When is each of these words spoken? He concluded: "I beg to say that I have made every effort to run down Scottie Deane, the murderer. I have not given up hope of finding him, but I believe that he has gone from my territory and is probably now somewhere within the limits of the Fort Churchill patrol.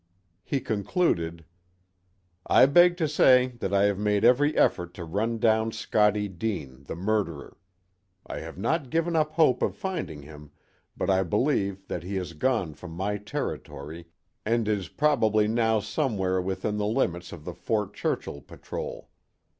He 0.43 0.59
concluded: 0.61 1.45
"I 2.47 2.65
beg 2.65 2.97
to 2.97 3.07
say 3.07 3.49
that 3.59 3.71
I 3.71 3.83
have 3.83 3.99
made 3.99 4.25
every 4.25 4.57
effort 4.57 4.95
to 4.95 5.05
run 5.05 5.37
down 5.37 5.71
Scottie 5.71 6.27
Deane, 6.27 6.85
the 6.85 6.95
murderer. 6.95 7.55
I 8.25 8.39
have 8.39 8.57
not 8.57 8.89
given 8.89 9.15
up 9.15 9.33
hope 9.33 9.61
of 9.61 9.75
finding 9.77 10.23
him, 10.23 10.49
but 10.97 11.11
I 11.11 11.21
believe 11.21 11.87
that 11.87 12.01
he 12.01 12.15
has 12.15 12.33
gone 12.33 12.73
from 12.73 12.93
my 12.93 13.17
territory 13.17 14.07
and 14.43 14.67
is 14.67 14.87
probably 14.87 15.47
now 15.47 15.79
somewhere 15.79 16.41
within 16.41 16.77
the 16.77 16.87
limits 16.87 17.31
of 17.31 17.45
the 17.45 17.53
Fort 17.53 17.93
Churchill 17.93 18.41
patrol. 18.41 19.07